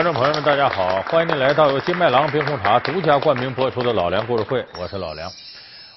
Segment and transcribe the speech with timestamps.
[0.00, 1.02] 观众朋友们，大家好！
[1.10, 5.30] 欢迎您来到由金麦郎冰红茶独家冠名播出的《老梁故事会》，我是老梁。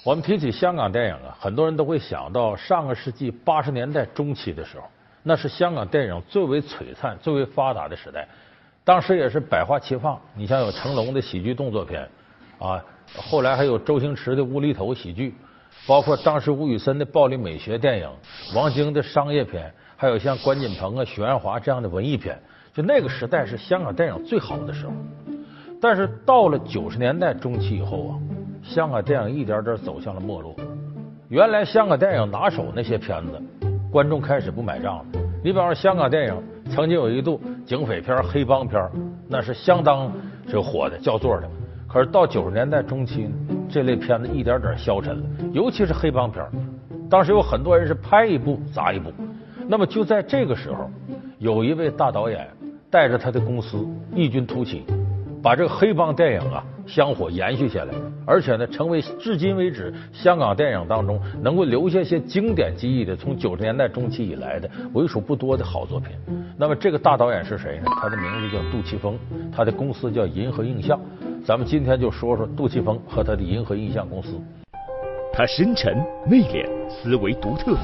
[0.02, 4.84] 我们提起香港电影啊，很多人都会想到上个世纪八十年代中期的时候，
[5.22, 8.28] 那是香港电影最为璀璨、最为发达的时代。
[8.84, 12.06] 当时也是百花齐放，你像有成龙的喜剧动作片
[12.58, 12.84] 啊，
[13.16, 15.34] 后来还有周星驰的无厘头喜剧，
[15.86, 18.10] 包括当时吴宇森的暴力美学电影，
[18.54, 22.38] 王晶的商业片，还有像关锦鹏啊、许鞍华这样的文艺片。
[22.74, 24.92] 就那个时代是香港电影最好的时候，
[25.80, 28.12] 但是到了九十年代中期以后啊，
[28.64, 30.52] 香港电影一点点走向了没落。
[31.28, 33.40] 原来香港电影拿手那些片子，
[33.92, 35.04] 观众开始不买账了。
[35.44, 38.90] 你比方说香港电影曾经有一度警匪片、黑帮片，
[39.28, 40.10] 那是相当
[40.48, 41.48] 是火的、叫座的。
[41.86, 43.30] 可是到九十年代中期，
[43.68, 46.44] 这类片子一点点消沉了，尤其是黑帮片。
[47.08, 49.12] 当时有很多人是拍一部砸一部。
[49.68, 50.90] 那么就在这个时候，
[51.38, 52.48] 有一位大导演。
[52.94, 54.84] 带着他的公司异军突起，
[55.42, 57.92] 把这个黑帮电影啊香火延续下来，
[58.24, 66.10] 而且呢，成为至今为止香港电影当中能够留下些经典记忆的，从九十年代中期以来的为数不多的好作品。
[66.56, 67.90] 那么这个大导演是谁呢？
[68.00, 69.18] 他的名字叫杜琪峰，
[69.50, 70.96] 他的公司叫银河映像。
[71.44, 74.40] 咱们今天就说说杜琪峰和他的银河映像公司。
[75.32, 75.96] 他深沉
[76.30, 77.76] 内敛，思维独特，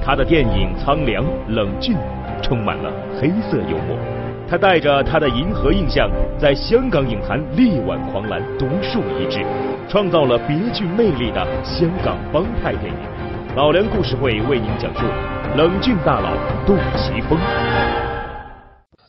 [0.00, 1.96] 他的电影苍凉冷峻，
[2.40, 4.15] 充满了黑色幽默。
[4.48, 6.08] 他带着他的银河印象，
[6.38, 9.44] 在香港影坛力挽狂澜，独树一帜，
[9.88, 12.98] 创造了别具魅力的香港帮派电影。
[13.56, 15.04] 老梁故事会为您讲述
[15.56, 16.30] 冷峻大佬
[16.64, 17.36] 杜琪峰。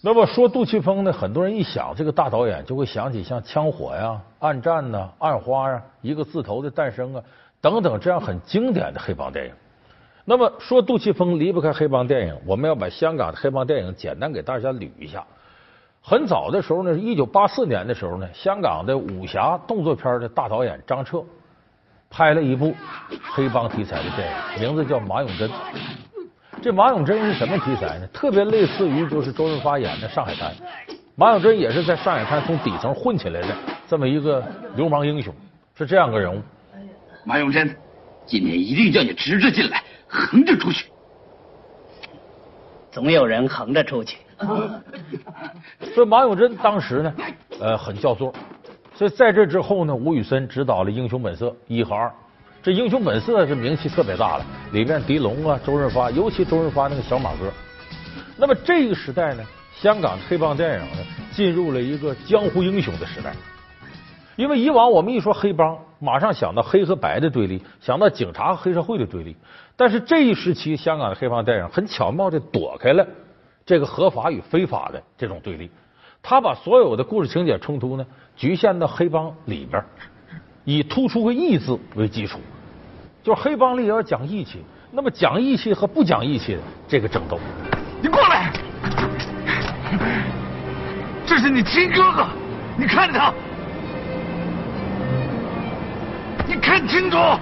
[0.01, 1.13] 那么说杜琪峰呢？
[1.13, 7.23] 很多人一想这个大导演，就会想起像《枪火》呀、《暗战》呐、《暗花》呀、《一个字头的诞生》啊
[7.61, 9.51] 等等这样很经典的黑帮电影。
[10.29, 15.25] 那么说杜琪峰离不开黑帮电影，我们要把香港的黑帮电影简单给大家捋一下。
[16.01, 21.23] 很早的时候呢，一九八四年的时候呢，香港的武侠动作片的大导演张彻
[22.09, 22.75] 拍了一部
[23.31, 25.49] 黑帮题材的电影，名字叫《马永贞》。
[26.61, 28.07] 这马永贞是什么题材呢？
[28.07, 30.51] 特别类似于就是周润发演的《上海滩》。
[31.15, 33.47] 马永贞也是在上海滩从底层混起来的
[33.87, 34.43] 这么一个
[34.75, 35.33] 流氓英雄，
[35.73, 36.41] 是这样个人物。
[37.23, 37.73] 马永贞，
[38.25, 39.81] 今天一定叫你直着进来。
[40.07, 40.89] 横着出去，
[42.91, 44.17] 总有人横着出去。
[45.93, 47.13] 所以马永贞当时呢，
[47.59, 48.33] 呃，很叫座。
[48.93, 52.11] 所以在这之后呢，吴宇森执导了《英雄本色》一和二。
[52.63, 57.51] 这《英雄本色》是名气特别大了，里面狄龙啊、周润发，尤其周润发那个小马哥。
[58.35, 59.43] 那么这个时代呢，
[59.75, 63.35] 香港的黑帮电影呢，进入了一个江湖英雄的时代。
[64.37, 69.35] 因为以往我们一说黑帮，马上想到黑和白的对立，想到警察和黑社会的对立。
[69.75, 73.05] 但是这一时期，香港的黑帮电影很巧妙的躲开了
[73.65, 75.69] 这个合法与非法的这种对立，
[76.21, 78.05] 他把所有的故事情节冲突呢
[78.35, 79.83] 局限到黑帮里边，
[80.63, 82.39] 以突出个义字为基础，
[83.23, 84.63] 就是黑帮里要讲义气。
[84.91, 87.39] 那么讲义气和不讲义气的这个争斗，
[88.01, 88.53] 你过来，
[91.25, 92.27] 这是你亲哥哥，
[92.77, 93.33] 你看他。
[96.47, 97.17] 你看清楚，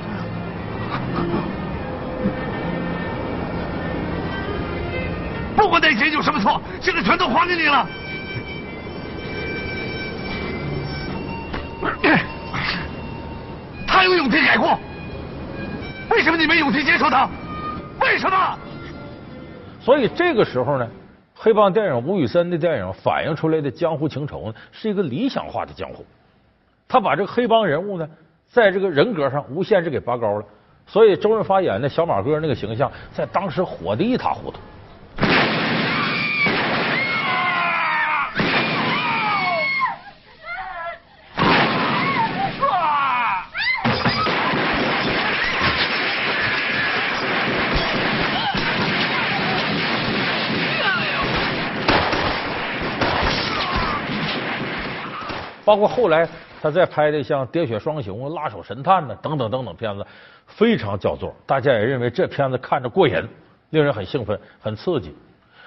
[5.56, 7.88] 不管那些有什么错，现在全都还给你了。
[13.88, 14.78] 他有勇气改过，
[16.10, 17.30] 为什么你没勇气接受他？
[18.02, 18.58] 为什么？
[19.80, 20.88] 所以这个时候呢，
[21.36, 26.04] 黑帮电影吴宇森的电影反映出来的江湖情仇呢，是一个理想化的江湖。
[26.88, 28.08] 他把这个黑帮人物呢。
[28.48, 30.46] 在这个人格上无限制给拔高了，
[30.86, 34.60] 所以周润发演的小马哥那个形象在当时火的一塌糊涂。
[55.66, 56.30] 包括后来。
[56.62, 60.04] 他在拍的像《喋血双雄》《辣手神探》呢等等等等片子，
[60.48, 63.24] 非常叫座，大家也认为这片子看着过瘾，
[63.70, 65.14] 令人很兴奋、很刺激。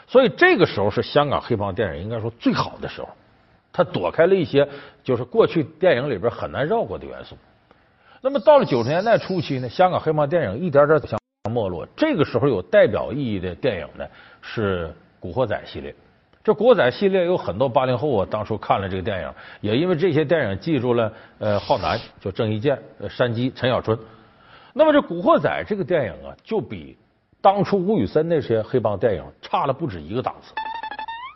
[0.09, 3.09] 所以这个时候是香港黑帮电影应该说最好的时候，
[3.73, 4.69] 他躲开了一些
[5.05, 7.39] 就是过去电影里边很难绕过的元素。
[8.21, 11.17] 那么到了九十年代初期呢，香港黑帮电影一点点向
[11.53, 11.87] 没落。
[11.97, 14.05] 这个时候有代表意义的电影呢
[14.43, 14.89] 是
[15.21, 15.95] 《古惑仔》系列。
[16.49, 19.31] 这国仔系列有很多八零后啊，当初看了这个电影，
[19.61, 23.99] 也因为这些电影记住了呃浩南，就郑伊健、山鸡、陈小春。
[24.73, 26.97] 那么这古惑仔这个电影啊，就比
[27.43, 30.55] 当初吴宇森那些黑帮电影差了不止一个档次。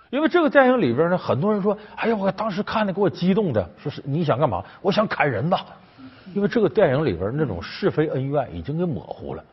[0.09, 4.64] 因为这个电影里边呢，很多人说：“哎呀，我当时看的给我激动的，说是你想干嘛？
[4.81, 5.59] 我想砍人呐！”
[6.35, 9.44] 因为这个电影里边那种是非恩怨已经给模糊了。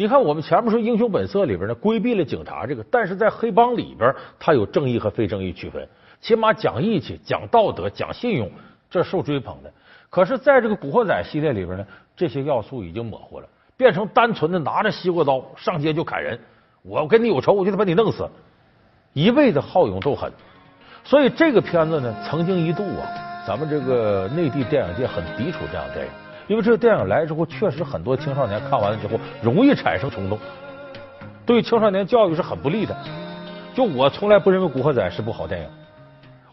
[0.00, 5.86] 你看，我们前面说《英雄本色》里边呢，规避了警察这个，但是在黑帮里边，他有正义和非正义区分，
[6.22, 8.50] 起码讲义气、讲道德、讲信用，
[8.88, 9.70] 这受追捧的。
[10.08, 11.86] 可是，在这个《古惑仔》系列里边呢，
[12.16, 16.40] 这些要素已经模糊了，变成单纯的拿着西瓜刀上街就砍人。
[16.80, 18.26] 我跟你有仇，我就得把你弄死。
[19.12, 20.32] 一味的好勇斗狠，
[21.04, 26.12] 所以这个片子呢，曾经一度啊，咱们这个内地电影界很抵触这样的电影，
[26.50, 30.36] 因为这个电影来之后，确实很多青少年看完了之后容易产生冲动，
[31.46, 32.96] 对青少年教育是很不利的。
[33.72, 35.68] 就我从来不认为《古惑仔》是部好电影。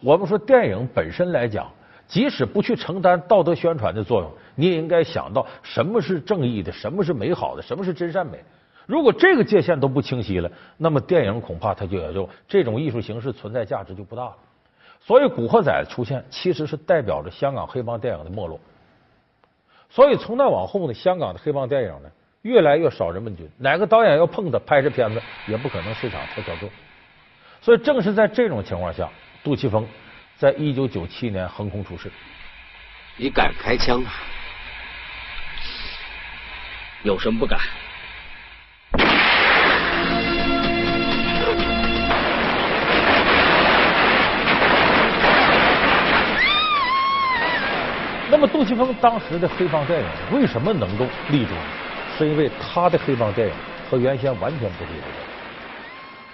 [0.03, 1.67] 我们说电影本身来讲，
[2.05, 8.37] 即使不去承担道德宣传的作用，你也应该想到什么是正义的，什么是美好的，什么是真善美。
[8.85, 14.35] 如果这个界限都不清晰了，那么电影恐怕它就也就这种艺术形式存在价值就不大了。
[14.99, 18.59] 所以《古惑仔》出现其实是代表着香港黑帮电影的没落。
[19.89, 22.09] 所以从那往后呢，香港的黑帮电影呢
[22.41, 26.69] 越来越少人问津，哪个导演要碰他拍这片子也不可能市场太小众。
[27.61, 29.09] 所以正是在这种情况下，
[29.43, 29.87] 杜琪峰
[30.37, 32.11] 在一九九七年横空出世。
[33.17, 34.03] 你敢开枪？
[37.03, 37.59] 有什么不敢？
[48.39, 51.53] 那么杜琪峰当时的黑帮电影为什么能够立住？
[52.15, 53.53] 是因为他的黑帮电影
[53.89, 55.07] 和原先完全不一样。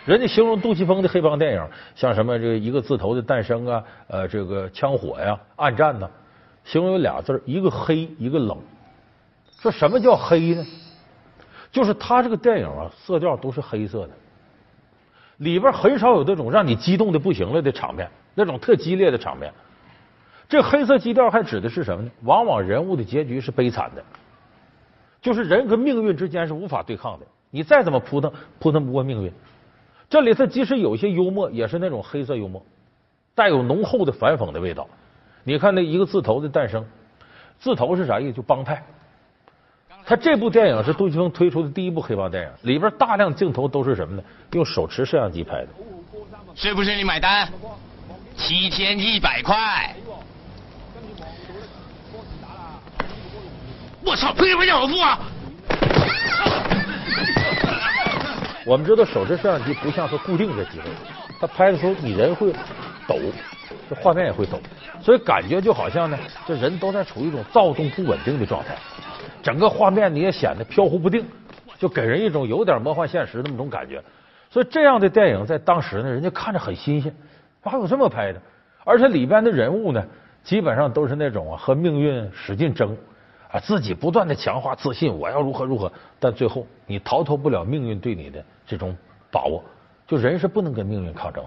[0.03, 1.65] 人家形容杜琪峰的黑帮电影，
[1.95, 6.09] 像什么这个一个字头的诞生啊，呃，这个枪火呀、暗战呢，
[6.65, 8.57] 形容有俩字一个黑，一个冷。
[9.61, 10.65] 说什么叫黑呢？
[11.71, 14.09] 就是他这个电影啊，色调都是黑色的，
[15.37, 19.49] 里边很少有那种让你激动的不行了的场面，那种特激烈的场面。
[20.53, 22.11] 这黑色基调还指的是什么呢？
[22.25, 24.03] 往往人物的结局是悲惨的，
[25.19, 27.25] 就是人跟命运之间是无法对抗的。
[27.49, 29.33] 你再怎么扑腾，扑腾不过命运。
[30.07, 32.63] 这里头即使有些幽默，也是那种黑色幽默，
[33.33, 34.87] 带有浓厚的反讽的味道。
[35.43, 36.85] 你看那一个字头的诞生，
[37.57, 38.33] 字头是啥意思？
[38.33, 38.79] 就帮派。
[40.05, 44.23] 他这部电影是杜琪峰推出的第一部黑帮电影，里边大量镜头都是什么呢？
[44.51, 45.69] 用手持摄像机拍的。
[46.53, 47.51] 是不是你买单？
[48.37, 49.95] 七千一百块。
[54.05, 54.33] 我操！
[54.33, 55.19] 凭什么要我做啊？
[58.65, 60.83] 我们知道手持摄像机不像是固定的机位，
[61.39, 62.51] 它拍的时候你人会
[63.07, 63.17] 抖，
[63.89, 64.59] 这画面也会抖，
[65.01, 68.75] 所以感觉就好像呢，这人都在处于一种躁动不稳定的状态，
[69.41, 71.25] 整个画面你也显得飘忽不定，
[71.77, 74.01] 就给人一种有点魔幻现实那么种感觉。
[74.49, 77.15] 所以这样的电影在当时呢，人家看着很新鲜，
[77.61, 78.41] 还有这么拍的，
[78.83, 80.05] 而且里边的人物呢，
[80.43, 82.97] 基本上都是那种啊和命运使劲争。
[83.53, 88.97] 啊，自己不断的强化自信，我要如何如何，但最后你逃脱不了命运对你的这种
[89.31, 89.63] 把握，
[90.07, 91.45] 就人是不能跟命运抗争。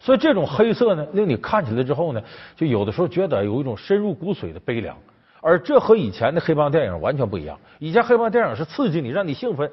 [0.00, 2.22] 所以这种黑色呢，令你看起来之后呢，
[2.56, 4.96] 就有的时候觉得有一种深入骨髓的悲凉。
[5.42, 7.58] 而这和以前的黑帮电影完全不一样。
[7.78, 9.70] 以前黑帮电影是刺激你，让你兴奋，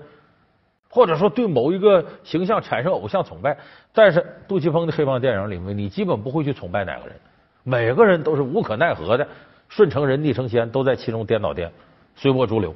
[0.90, 3.58] 或者说对某一个形象产生偶像崇拜。
[3.94, 7.16] 但是杜琪峰的黑帮电影里面，你基本不会去崇拜哪个人，
[7.64, 9.26] 每个人都是无可奈何的。
[9.76, 11.70] 顺成人逆成仙，都在其中颠倒颠，
[12.16, 12.74] 随波逐流。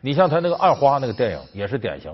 [0.00, 2.10] 你像他那个《暗花》那个电影也是典型。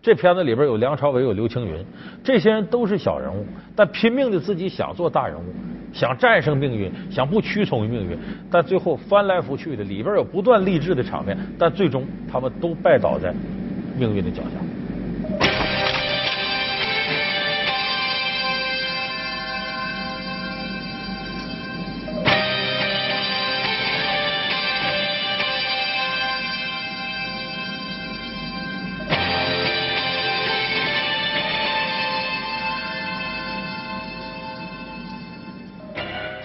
[0.00, 1.84] 这片子里边有梁朝伟，有刘青云，
[2.22, 5.52] 这些人都是小人物，但拼命的自己想做大人物，
[5.92, 8.16] 想战胜命运，想不屈从于命运，
[8.48, 13.34] 但最后翻来覆去的，里边有不断励志的场面，但最终他们都拜倒在
[13.98, 14.50] 命运的脚下。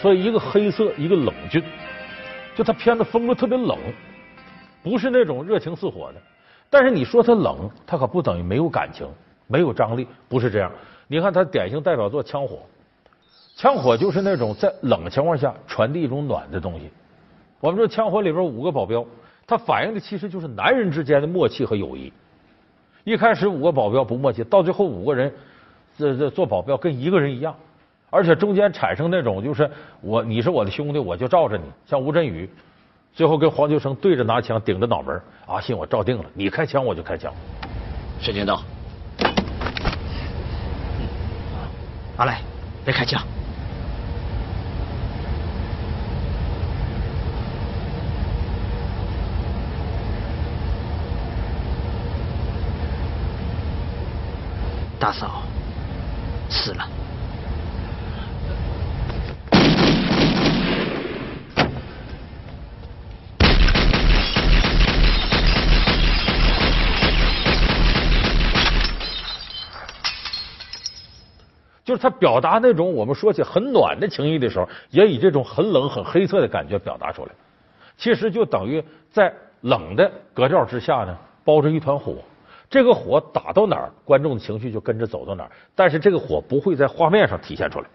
[0.01, 1.61] 所以，一个黑色，一个冷峻，
[2.55, 3.77] 就他片子风格特别冷，
[4.81, 6.21] 不是那种热情似火的。
[6.69, 9.07] 但是你说他冷，他可不等于没有感情、
[9.47, 10.71] 没有张力，不是这样。
[11.07, 12.57] 你看他典型代表作《枪火》，
[13.59, 16.89] 枪火就是那种在冷情况下传递一种暖的东西。
[17.59, 19.05] 我们说《枪火》里边五个保镖，
[19.45, 22.13] 它反映的其实就是男人之间的默契和友谊。
[23.03, 25.33] 一开始五个保镖不默契，到最后五个人
[25.97, 27.53] 这这做保镖跟一个人一样。
[28.09, 29.69] 而且中间产生那种就是
[30.01, 31.63] 我你是我的兄弟，我就罩着你。
[31.85, 32.49] 像吴镇宇
[33.13, 37.31] 最后跟黄秋生对着拿枪顶着脑门，阿信我罩定了，你开枪我就开枪。
[38.19, 38.61] 时间到。
[42.17, 42.41] 阿来，
[42.83, 43.21] 别开枪。
[54.99, 55.43] 大嫂
[56.49, 56.98] 死了。
[71.89, 77.31] 就是他表达那种我们说起很暖的情谊的时候，也以这种很冷、很黑色的感觉表达出来。
[77.97, 82.17] 其实就等于在冷的格调之下呢，包着一团火。
[82.69, 85.49] 这个火打到哪儿，观众的情绪就跟着走到哪儿。
[85.73, 87.87] 但是这个火不会在画面上体现出来，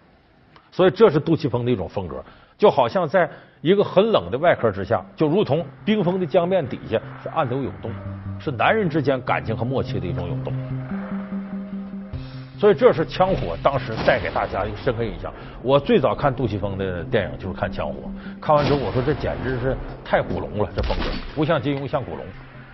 [0.73, 2.21] 所以这是杜琪峰的一种风格，
[2.59, 7.93] 就好像在一个很冷的外壳之下，就如同冰封的江面底下是暗流涌动，
[8.41, 10.53] 是男人之间感情和默契的一种涌动。
[12.65, 15.31] 所以这是枪火当时带给大家一个深刻印象。
[15.63, 21.05] 我最早看杜琪峰的电影就是看枪火，看完之后我说这简直是太古龙了，这风格
[21.35, 22.25] 不像金庸像古龙，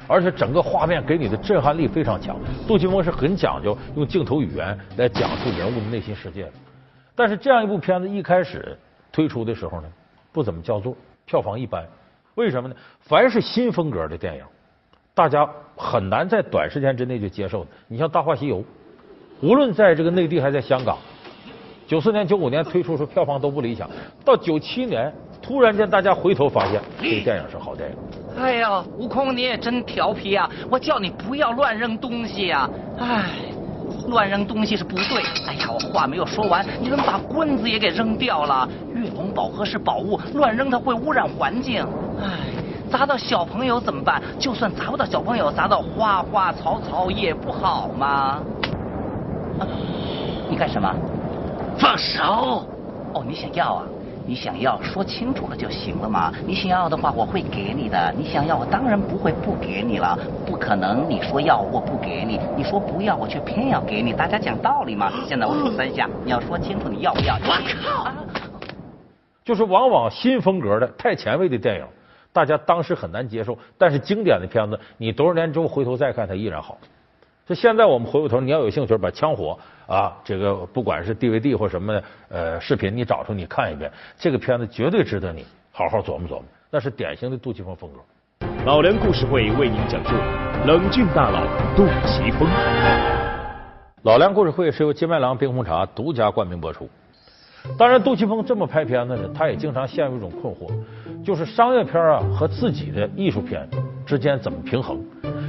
[0.07, 2.39] 而且整个画面给你的震撼力非常强。
[2.69, 6.53] 杜琪峰是很讲究用镜头语言来讲述人物的内心世界的。
[7.17, 8.79] 但是这样一部片子一开始
[9.11, 9.89] 推出的时候呢，
[10.31, 11.85] 不怎么叫座，票房一般。
[12.37, 12.77] 为什么呢？
[13.01, 14.45] 凡是新风格的电影，
[15.15, 15.45] 大家
[15.77, 17.67] 很难在短时间之内就接受。
[17.89, 18.59] 你像《大话西游》。
[19.43, 20.99] 无论在这个内地还在香港，
[21.87, 23.89] 九四年、九五年推出时票房都不理想。
[24.23, 27.97] 到九七年，突然间大家回头发现，这个电影是好电影。
[28.39, 30.49] 哎呀，悟空你也真调皮啊！
[30.71, 32.69] 我叫你不要乱扔东西呀！
[32.99, 33.31] 哎，
[34.09, 35.23] 乱扔东西是不对。
[35.49, 38.69] 哎呀，我话没有说完，你怎么把棍子也给扔掉了？
[38.95, 41.83] 月龙宝盒是宝物，乱扔它会污染环境。
[42.21, 42.29] 哎，
[42.91, 44.23] 砸到小朋友怎么办？
[44.39, 48.43] 就算砸不到小朋友，砸到花花草草也不好嘛？
[50.49, 50.95] 你干什么？
[51.79, 52.67] 放手！
[53.15, 53.87] 哦，你想要啊？
[54.27, 56.33] 你想要说清楚了就行了嘛。
[56.47, 58.15] 你想要的话，我会给你的。
[58.17, 60.17] 你想要，我当然不会不给你了。
[60.47, 64.13] 不可能，你说要我不给你，你说不要我却偏要给你。
[64.13, 65.11] 大家讲道理嘛。
[65.27, 67.35] 现在我数三下， 你要说清楚你要不要。
[67.37, 68.13] 我靠！
[69.45, 71.85] 就是往往新风格的、太前卫的电影，
[72.33, 73.59] 大家当时很难接受。
[73.77, 76.77] 但是经典的片子，你多少年之后回头再看，它依然好。
[77.51, 79.59] 就现在我们回过头，你要有兴趣把《枪火》
[79.93, 86.45] 啊，这个不管是 DVD 或什么呃视频，你找出你看一遍，这个片子绝对值得你好好琢磨琢磨。
[86.71, 88.47] 那是典型的杜琪峰风格。
[88.65, 90.15] 老梁故事会为您讲述
[90.65, 91.43] 冷峻大佬
[91.75, 92.49] 杜琪峰。
[94.03, 96.89] 老梁故事会是由金麦郎冰红茶独家冠名播出。
[97.77, 100.71] 当然，杜琪峰这么拍片子呢，他也经常陷入一种困惑，
[101.25, 103.69] 就是商业片啊和自己的艺术片
[104.07, 105.05] 之间怎么平衡。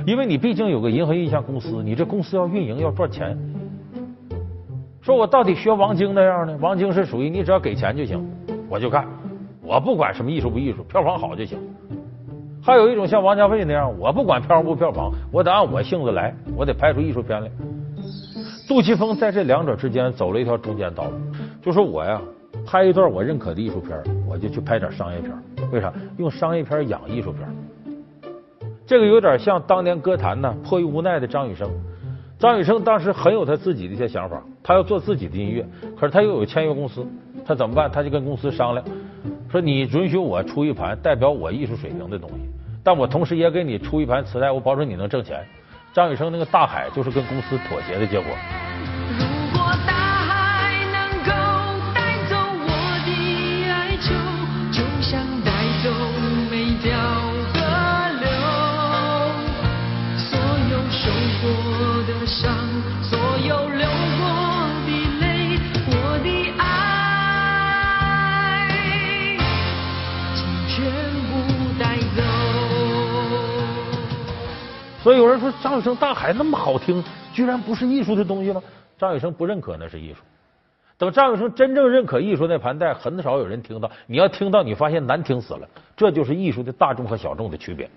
[0.05, 3.37] 因为你毕竟有个银河印象公司，你这公司要运营要赚钱。
[5.01, 6.57] 说我到底学王晶那样呢？
[6.61, 8.23] 王晶是属于你只要给钱就行，
[8.69, 9.05] 我就干，
[9.61, 11.57] 我不管什么艺术不艺术，票房好就行。
[12.63, 17.49] 还有一种像王家卫那样，我不管票房不票房，我得按我性子来，我得拍出艺术片来。
[18.67, 21.11] 杜琪峰在这两者之间走了一条中间道路，
[21.61, 22.21] 就说我呀，
[22.65, 23.97] 拍一段我认可的艺术片，
[24.29, 25.31] 我就去拍点商业片。
[25.71, 25.91] 为啥？
[26.17, 27.47] 用商业片养艺术片。
[28.91, 31.65] 这个有点像当年歌坛呢，迫于无奈的张雨生。
[32.37, 35.65] 张雨生当时很有他自己的一些想法，他要做自己的音乐，
[35.97, 37.07] 可是他又有签约公司，
[37.45, 37.89] 他怎么办？
[37.89, 38.85] 他就跟公司商量，
[39.49, 42.35] 说你允许我出一盘代表我艺术水平的东西，
[42.83, 45.39] 但我同时也给你出一盘磁带，我保证你能挣钱。
[45.93, 48.25] 张雨生那个《大海》就是跟公司妥协的结果。
[75.11, 77.03] 所以有人说张雨生《大海》那么好听，
[77.33, 78.63] 居然不是艺术的东西吗？
[78.97, 80.21] 张雨生不认可那是艺术。
[80.97, 83.91] 等张雨生真正认可艺术那盘带，很少有人听到。
[84.07, 85.67] 你要听到，你发现难听死了。
[85.97, 87.89] 这就是艺术的大众和小众的区别。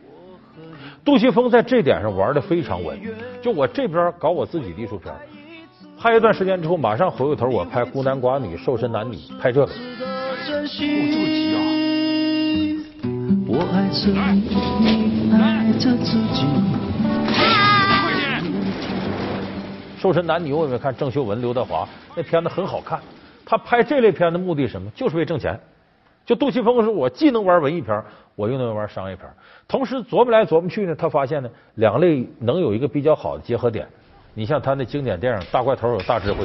[1.05, 2.99] 杜琪峰在这点上玩的非常稳。
[3.41, 5.15] 就我这边搞我自己的艺术片，
[5.97, 9.67] 拍一段时间之后，马上回过头我拍孤男寡女、瘦身男女，拍这个。
[9.67, 9.71] 哦，
[10.49, 11.63] 这么急啊！
[13.47, 16.45] 我爱着你，爱着自己。
[20.05, 23.01] 瘦身男女，我有没有看郑秀文、刘德华那片子很好看。
[23.43, 24.91] 他拍这类片子目的什么？
[24.95, 25.59] 就是为挣钱。
[26.27, 28.05] 就杜琪峰说，我既能玩文艺片，
[28.37, 29.27] 我又能玩商业片。
[29.67, 33.89] 同时琢磨来琢磨去呢，他发现呢，两类能有一个比较好的结合点。
[34.35, 36.45] 你像他那经典电影《大块头有大智慧》，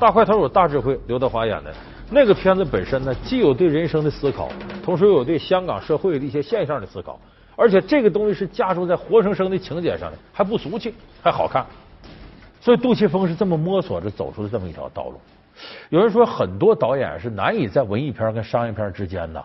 [0.00, 1.70] 大块头有大智慧，刘德华演的
[2.10, 4.48] 那个片子本身呢，既有对人生的思考，
[4.82, 7.20] 同时又有对香港社会的一些现象的思考，
[7.54, 11.66] 而且这个东西是加注在活生生的情节上的，还不俗气，还好看。
[12.62, 15.20] 所以杜琪峰是这么摸索着走出了这么一条道路。
[15.90, 19.44] 有人说，很多导演是难以在文艺片跟商业片之间呢，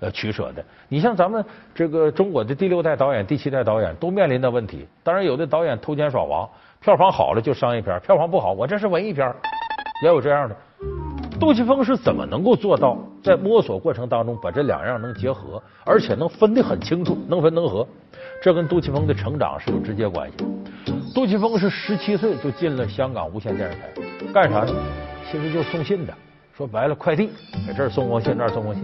[0.00, 0.62] 呃取舍的。
[0.88, 1.42] 你像咱们
[1.74, 4.86] 这个中国的第六代导演、第七代导演都面临的问题。
[5.02, 6.46] 当然，有的导演偷奸耍滑，
[6.80, 9.34] 票房好了就商业片，票房不好我这是文艺片，
[10.02, 10.56] 也有这样的。
[11.40, 17.86] 杜琪峰是怎么能够做到在摸索过程当中把这两样能结合，而且能分得很清楚，能分能合？
[18.42, 20.44] 这跟杜琪峰的成长是有直接关系。
[21.14, 24.72] 杜琪峰是十七岁就进了香港无线电视台，干啥呢？
[25.30, 26.14] 其实就送信的，
[26.56, 27.30] 说白了，快递，
[27.66, 28.82] 在这儿送封信，那儿送封信。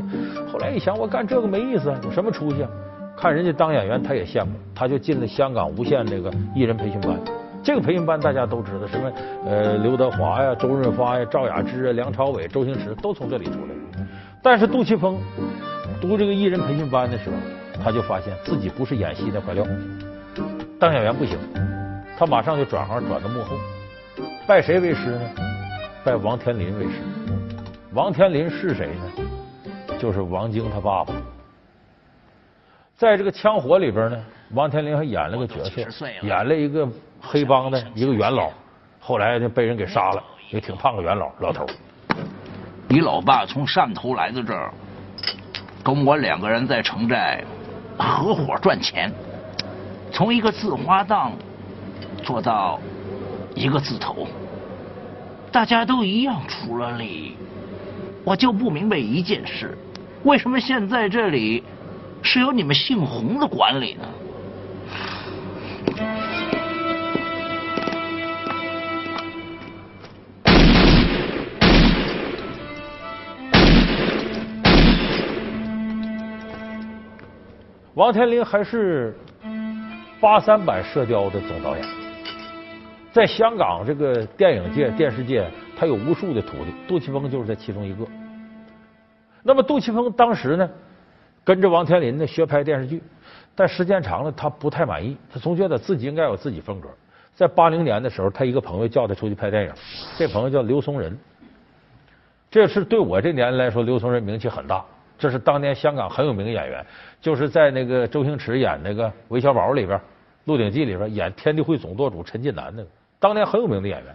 [0.52, 2.62] 后来一想，我干这个没意思，有什么出息？
[2.62, 2.71] 啊？
[3.16, 7.18] 看人家当演员，他也羡慕，他就进了香港无线那个艺人培训班。
[7.64, 9.11] 这个培训班大家都知道，什么
[9.47, 13.75] 呃刘德华呀、周润发呀、赵雅芝啊、梁朝伟、周星驰都从这里出来。
[14.42, 15.18] 但是杜琪峰
[16.00, 17.37] 读这个艺人培训班的时候，
[17.83, 19.64] 他就发现自己不是演戏那块料，
[20.78, 21.38] 当演员不行，
[22.18, 23.56] 他马上就转行转到幕后，
[24.47, 25.21] 拜谁为师呢？
[26.04, 27.00] 拜王天林为师，
[27.94, 29.99] 王天林是谁呢？
[29.99, 31.14] 就是王晶他爸爸。
[32.94, 36.87] 在这个《枪火》里边呢，王天林还演了个角色，演了一个
[37.26, 38.50] 黑帮的一个元老，
[39.00, 41.66] 后来就被人给杀了，也挺胖个元老老头。
[42.88, 44.73] 你老爸从汕头来到这儿，
[45.83, 47.43] 跟我两个人在城寨
[47.99, 49.11] 合伙赚钱，
[50.12, 51.33] 从一个字花档
[52.23, 52.78] 做到
[53.54, 54.28] 一个字头。
[55.50, 57.37] 大家都一样出了力，
[58.25, 59.76] 我就不明白一件事：
[60.25, 61.63] 为什么现在这里
[62.23, 64.04] 是由你们姓洪的管理呢？
[77.95, 79.15] 王天林还是
[80.21, 81.87] 八三版《射雕》的总导演。
[83.13, 88.04] 在香港这个电影界、电视界，他有无数的徒弟，杜琪峰就是在其中一个。
[89.45, 90.69] 那么杜琪峰当时呢，
[91.45, 93.00] 跟着王天林呢学拍电视剧，
[93.54, 96.89] 但时间长了他不太满意，他总觉得自己应该有自己风格。
[97.37, 99.73] 在八零年的时候，他一个朋友叫他出去拍电影，
[100.19, 101.17] 这朋友叫刘松仁，
[102.50, 104.85] 这是对我这年龄来说，刘松仁名气很大，
[105.25, 106.84] 这是当年香港很有名的演员，
[107.19, 109.99] 就是在那个周星驰演那个韦小宝里边，
[110.45, 112.89] 《鹿鼎记》里边演天地会总舵主陈近南那个。
[113.19, 114.15] 当年很有名的演员，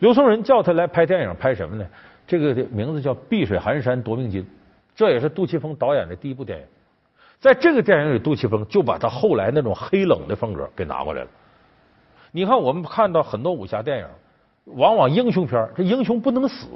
[0.00, 1.86] 刘松仁叫他来拍电影，拍什么呢？
[2.26, 4.42] 这个名字叫《碧水寒山夺命金》，
[4.94, 6.64] 这也是杜琪峰导演的第一部电影。
[7.38, 11.28] 在这个电影里，杜琪峰就把他后来那种黑冷的风格给拿过来了。
[12.32, 14.04] 你看，我们看到很多武侠电影，
[14.76, 16.66] 往往英雄片这英雄不能死。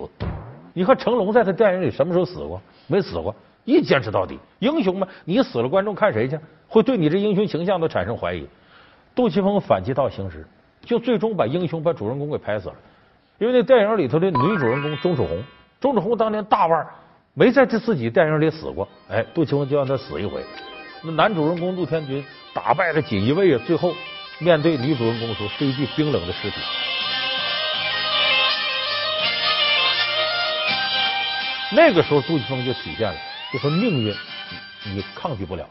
[0.72, 2.58] 你看成龙在他电影里什么时候死过？
[2.86, 4.38] 没死过，一坚持到底。
[4.58, 6.38] 英雄嘛，你死了，观众看谁去？
[6.68, 8.46] 会对你这英雄形象都产生怀疑。
[9.14, 10.46] 杜琪峰反其道行之。
[10.86, 12.74] 就最终把英雄把主人公给拍死了，
[13.38, 15.42] 因为那电影里头的女主人公钟楚红，
[15.80, 16.86] 钟楚红当年大腕，
[17.32, 20.44] 没在这自己电影里死过，哎，杜琪峰就让他死一回。
[21.02, 22.22] 那男主人公陆天军
[22.52, 23.94] 打败了锦衣卫啊，最后
[24.40, 26.56] 面对女主人公时候是一具冰冷的尸体。
[31.72, 33.18] 那个时候杜琪峰就体现了，
[33.54, 34.12] 就说命运
[34.92, 35.64] 你抗拒不了。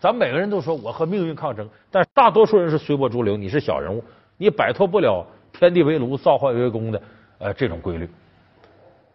[0.00, 3.36] 咱每个人都说我和命运抗争，但大多数人是随波逐流。
[3.36, 4.02] 你是小人物，
[4.36, 7.00] 你摆脱不了天地为炉、造化为公的
[7.38, 8.08] 呃这种规律。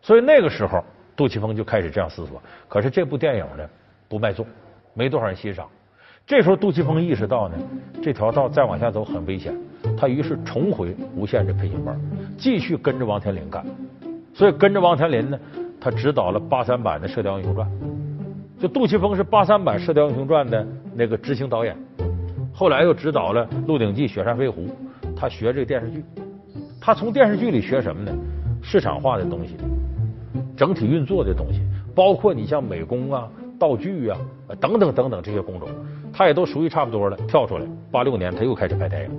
[0.01, 0.81] 所以那个时候，
[1.17, 2.41] 杜琪峰就开始这样思索。
[2.69, 3.69] 可是这部电影呢
[4.07, 4.45] 不卖座，
[4.93, 5.67] 没多少人欣赏。
[6.25, 7.57] 这时候杜琪峰意识到呢，
[8.01, 9.53] 这条道再往下走很危险。
[9.97, 11.99] 他于是重回无线这培训班，
[12.37, 13.65] 继续跟着王天林干。
[14.33, 15.37] 所以跟着王天林呢，
[15.85, 17.67] 他指导了八三版的《射雕英雄传》。
[18.59, 21.77] 就杜琪峰是八三版《射雕英雄传》的那个执行导演，
[22.51, 24.63] 后来又指导了《鹿鼎记》《雪山飞狐》，
[25.15, 26.03] 他学这个电视剧，
[26.81, 28.11] 他从电视剧里学什么呢？
[28.63, 29.55] 市场化的东西，
[30.57, 31.61] 整体运作的东西，
[31.93, 34.17] 包括你像美工啊、道具啊
[34.59, 35.69] 等等等等这些工种，
[36.11, 37.17] 他也都熟悉差不多了。
[37.27, 39.11] 跳出来，八六年他又开始拍电影，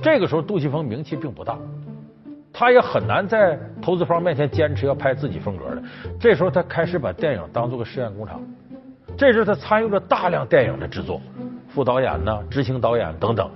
[0.00, 1.58] 这个时候杜琪峰名气并不大。
[2.52, 5.82] 他也很难在投资方面前坚持要拍自己风格的。
[6.18, 8.40] 这时候，他开始把电影当做个试验工厂。
[9.16, 11.20] 这时候，他参与了大量电影的制作，
[11.68, 13.50] 副导演呢、执行导演等等。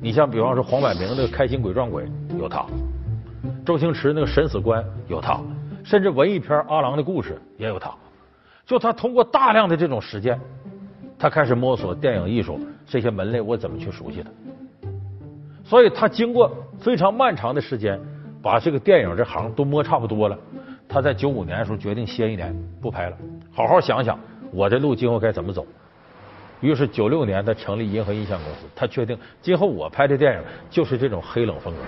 [0.00, 2.04] 你像，比方说黄百鸣那个《开心鬼撞鬼》
[2.38, 2.66] 有他，
[3.64, 5.38] 周星驰那个《审死官》有他，
[5.84, 7.90] 甚至文艺片《阿郎的故事》也有他。
[8.66, 10.40] 就他通过大量的这种实践，
[11.18, 14.30] 他开始摸索电影艺术这些门类，我怎么去熟悉它。
[15.62, 18.00] 所以他经过非常漫长的时间。
[18.42, 20.38] 把这个电影这行都摸差不多了，
[20.88, 23.16] 他在九五年的时候决定歇一年不拍了，
[23.52, 24.18] 好好想想
[24.50, 25.66] 我这路今后该怎么走。
[26.60, 31.80] 于是九六年他成立银河印象公司，他确定今后我拍的电影就是这种黑冷风格。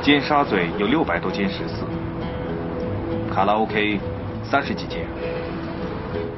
[0.00, 1.84] 尖沙咀有六百多间食肆，
[3.30, 3.98] 卡拉 OK
[4.42, 5.06] 三十几间，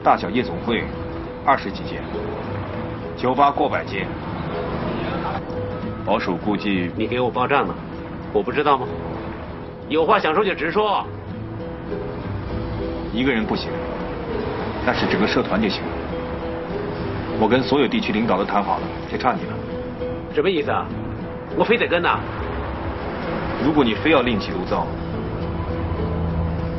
[0.03, 0.83] 大小夜总会
[1.45, 2.03] 二十几间，
[3.17, 4.07] 酒吧过百间。
[6.05, 7.75] 保守估计，你给我报账呢，
[8.33, 8.87] 我不知道吗？
[9.89, 11.05] 有话想说就直说。
[13.13, 13.71] 一个人不行，
[14.87, 15.83] 但是整个社团就行。
[17.41, 19.53] 我跟所有地区领导都谈好了，就差你了。
[20.33, 20.87] 什么意思啊？
[21.57, 22.21] 我非得跟呐？
[23.65, 24.87] 如果你非要另起炉灶，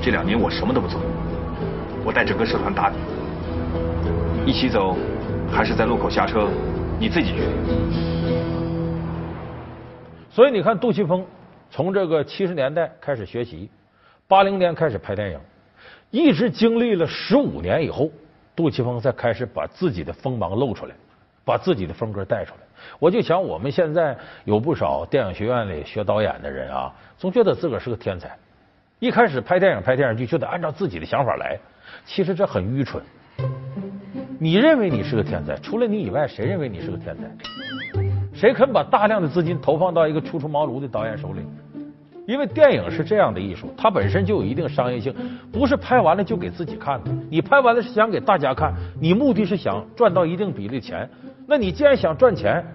[0.02, 1.02] 这两年我什么都不做，
[2.06, 4.50] 我带整个社团打你。
[4.50, 4.96] 一起走，
[5.52, 6.48] 还是在路口下车，
[6.98, 7.52] 你自己决定。
[10.30, 11.26] 所以你看，杜琪峰
[11.72, 13.70] 从这个七十年代开始学习，
[14.28, 15.40] 八零年开始拍电影，
[16.10, 18.10] 一直经历了十五年以后，
[18.54, 20.94] 杜琪峰才开始把自己的锋芒露出来，
[21.46, 22.60] 把自己的风格带出来。
[23.00, 28.36] 我就想，我们现在有不少电影学院里学导演的人啊，总觉得自个儿是个天才，
[29.00, 31.58] 一开始拍电影拍电视剧就得按照自己的想法来，
[32.06, 33.02] 其实这很愚蠢。
[34.40, 38.01] 你认为你是个天才，除了你以外，谁认为你是个天才？
[38.42, 41.42] 谁肯把大量的资金投放到一个初出茅庐的导演手里？
[42.26, 45.14] 因为电影是这样的艺术，它本身就有一定商业性，
[45.52, 47.12] 不是拍完了就给自己看的。
[47.30, 51.08] 你拍完了是想给大家看，你目的是想赚到一定比例钱。
[51.46, 52.66] 那你既然想赚钱，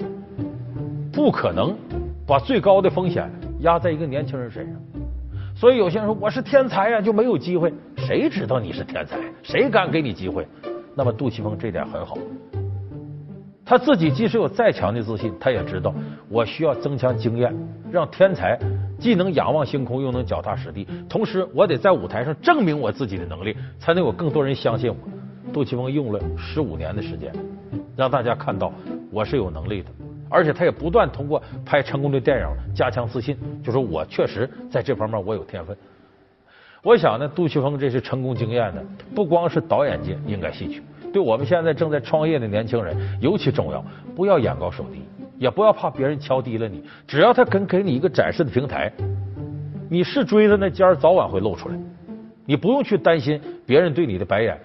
[1.12, 1.76] 不可能
[2.24, 3.28] 把最高的风险
[3.62, 4.80] 压在一个年轻人身上。
[5.56, 7.74] 所以有些人说我是天才呀，就没有机会。
[7.96, 9.18] 谁知道你是天才？
[9.42, 10.46] 谁敢给你机会？
[10.94, 12.16] 那么杜琪峰这点很好。
[13.68, 15.92] 他自己即使有再强的自信，他也知道
[16.28, 17.52] 我需要增强经验，
[17.90, 18.56] 让天才
[18.96, 20.86] 既能仰望星空，又能脚踏实地。
[21.08, 24.96] 同时，我得在舞台上证明我自己的能力，才能有更多人相信我。
[25.52, 27.32] 杜琪峰用了十五年的时间，
[27.96, 28.72] 让大家看到
[29.10, 29.88] 我是有能力的，
[30.28, 35.76] 而且他也不断通过拍成功的电影加强自信，就说我确实在这方面我有天分。
[36.84, 38.80] 我想呢，杜琪峰这是成功经验呢，
[39.12, 40.80] 不光是导演界应该吸取。
[41.16, 43.82] 对我们现在正在创业的年轻人尤其重要，
[44.14, 45.00] 不要眼高手低，
[45.38, 46.84] 也不要怕别人瞧低了你。
[47.08, 48.92] 只要他肯给你一个展示的平台，
[49.88, 51.74] 你是锥子那尖儿早晚会露出来。
[52.44, 54.60] 你不用去担心别人对你的白眼，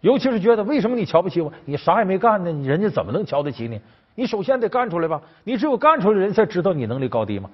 [0.00, 1.52] 尤其是觉得为什么你瞧不起我？
[1.66, 3.78] 你啥也没干呢，你人家怎么能瞧得起你？
[4.14, 7.50] 你首先得干出来吧，你只有干出来，人才知道你能力高低嘛。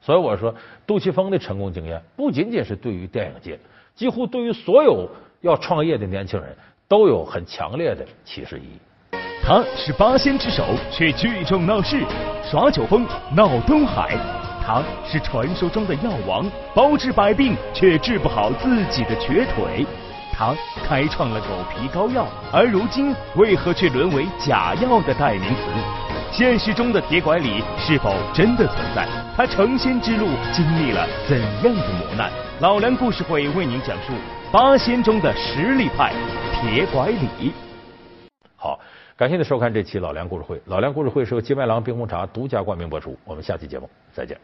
[0.00, 0.54] 所以我说，
[0.86, 3.58] 杜琪峰的成功经验不仅仅是对于电影界，
[3.94, 5.06] 几乎对于所有
[5.42, 6.56] 要创业的年轻人。
[6.92, 9.16] 都有很强烈的启示意义。
[9.42, 12.04] 他是八仙之首，却聚众闹事，
[12.44, 14.10] 耍酒疯闹东海。
[14.62, 19.86] 他是传说中的药王，包治百病，却治不好自己的瘸腿。
[20.34, 20.54] 他
[20.86, 25.62] 开创了狗皮膏药，而如今为何却沦为假药的代名词？
[26.30, 29.08] 现实中的铁拐李是否真的存在？
[29.34, 32.30] 他成仙之路经历了怎样的磨难？
[32.60, 34.12] 老梁故事会为您讲述
[34.52, 36.12] 八仙中的实力派。
[36.60, 37.52] 铁拐李，
[38.54, 38.78] 好，
[39.16, 40.60] 感谢您收看这期老梁故事会。
[40.66, 43.18] 老梁故事会是由金麦郎冰红茶独家冠名播出。
[43.24, 44.38] 我们下期节目再见。